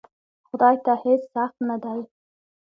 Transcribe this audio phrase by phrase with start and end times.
[0.49, 1.99] خدای ته هیڅ سخت نه دی!